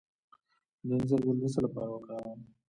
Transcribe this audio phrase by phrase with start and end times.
[0.87, 2.39] د انځر ګل د څه لپاره وکاروم؟